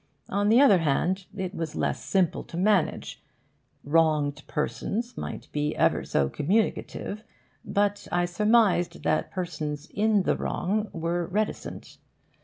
On 0.29 0.49
the 0.49 0.59
other 0.59 0.79
hand, 0.79 1.27
it 1.37 1.53
was 1.53 1.75
less 1.75 2.03
simple 2.03 2.43
to 2.45 2.57
manage. 2.57 3.21
Wronged 3.83 4.41
persons 4.47 5.15
might 5.15 5.47
be 5.51 5.75
ever 5.75 6.03
so 6.03 6.27
communicative, 6.27 7.23
but 7.63 8.07
I 8.11 8.25
surmised 8.25 9.03
that 9.03 9.29
persons 9.29 9.91
in 9.93 10.23
the 10.23 10.35
wrong 10.35 10.89
were 10.91 11.27
reticent. 11.27 11.99